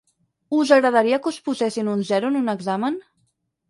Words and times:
Us 0.59 0.71
agradaria 0.77 1.21
que 1.25 1.31
us 1.33 1.39
posessin 1.51 1.95
un 1.97 2.05
zero 2.11 2.35
en 2.35 2.43
un 2.45 2.53
examen? 2.59 3.03